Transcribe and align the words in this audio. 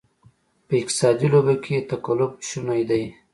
په 0.67 0.73
اقتصادي 0.81 1.27
لوبه 1.33 1.55
کې 1.63 1.85
تقلب 1.91 2.31
شونې 2.47 2.83
دی. 2.89 3.03